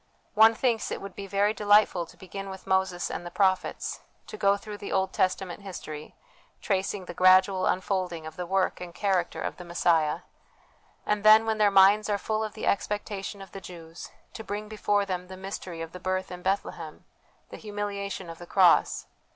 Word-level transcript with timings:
One 0.33 0.55
thinks 0.55 0.89
it 0.89 0.99
would 0.99 1.13
be 1.13 1.27
very 1.27 1.53
delightful 1.53 2.07
to 2.07 2.17
begin 2.17 2.49
with 2.49 2.65
Moses 2.65 3.11
and 3.11 3.23
the 3.23 3.29
prophets: 3.29 3.99
to 4.25 4.35
go 4.35 4.57
through 4.57 4.77
the 4.79 4.91
Old 4.91 5.13
Testament 5.13 5.61
history, 5.61 6.15
tracing 6.59 7.05
the 7.05 7.13
gradual 7.13 7.67
unfolding 7.67 8.25
of 8.25 8.35
the 8.35 8.47
work 8.47 8.81
and 8.81 8.95
character 8.95 9.41
of 9.43 9.57
the 9.57 9.63
3S 9.63 9.67
2 9.67 9.67
HOME 9.67 9.67
EDUCATION 9.67 9.67
Messiah; 9.67 10.19
and 11.05 11.23
then, 11.23 11.45
when 11.45 11.59
their 11.59 11.69
minds 11.69 12.09
are 12.09 12.17
full 12.17 12.43
of 12.43 12.53
the 12.55 12.65
expectation 12.65 13.43
of 13.43 13.51
the 13.51 13.61
Jews, 13.61 14.09
to 14.33 14.43
bring 14.43 14.67
before 14.67 15.05
them 15.05 15.27
the 15.27 15.37
mystery 15.37 15.81
of 15.83 15.91
the 15.91 15.99
Birth 15.99 16.31
in 16.31 16.41
Bethlehem, 16.41 17.05
the 17.49 17.57
humiliation 17.57 18.27
of 18.27 18.39
the 18.39 18.47
Cross. 18.47 19.05